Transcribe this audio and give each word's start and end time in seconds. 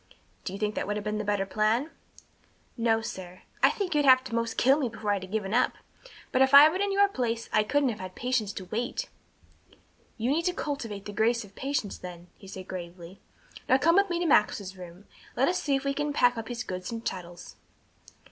"Do 0.45 0.51
you 0.53 0.57
think 0.57 0.73
that 0.73 0.87
would 0.87 0.97
have 0.97 1.03
been 1.03 1.19
the 1.19 1.23
better 1.23 1.45
plan?" 1.45 1.91
"No, 2.75 3.01
sir. 3.01 3.43
I 3.61 3.69
think 3.69 3.93
you'd 3.93 4.03
have 4.03 4.17
had 4.17 4.25
to 4.25 4.33
'most 4.33 4.57
kill 4.57 4.79
me 4.79 4.89
before 4.89 5.11
I'd 5.11 5.21
have 5.21 5.31
given 5.31 5.53
up, 5.53 5.73
but 6.31 6.41
if 6.41 6.55
I'd 6.55 6.71
been 6.71 6.81
in 6.81 6.91
your 6.91 7.07
place 7.07 7.47
I 7.53 7.61
couldn't 7.61 7.89
have 7.89 7.99
had 7.99 8.15
patience 8.15 8.51
to 8.53 8.65
wait." 8.65 9.09
"You 10.17 10.31
need 10.31 10.45
to 10.45 10.53
cultivate 10.55 11.05
the 11.05 11.13
grace 11.13 11.43
of 11.43 11.53
patience, 11.53 11.99
then," 11.99 12.29
he 12.35 12.47
said 12.47 12.67
gravely. 12.67 13.19
"Now 13.69 13.77
come 13.77 13.93
with 13.97 14.09
me 14.09 14.17
to 14.17 14.25
Max's 14.25 14.75
room, 14.75 14.95
and 14.97 15.05
let 15.35 15.47
us 15.47 15.61
see 15.61 15.75
if 15.75 15.83
we 15.83 15.93
can 15.93 16.13
pack 16.13 16.35
up 16.35 16.47
his 16.47 16.63
goods 16.63 16.91
and 16.91 17.05
chattels." 17.05 17.55